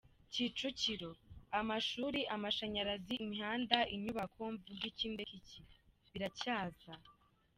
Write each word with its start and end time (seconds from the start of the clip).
Kicukiro: 0.31 1.11
Amashuri, 1.59 2.21
amashanyarazi, 2.35 3.13
imihanda, 3.25 3.77
inyubako, 3.95 4.41
mvuge 4.55 4.85
iki 4.91 5.07
ndeke 5.13 5.35
iki? 5.41 5.59
Biracyaza. 6.11 6.91